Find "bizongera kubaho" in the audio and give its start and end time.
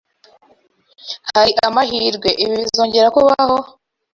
2.61-3.57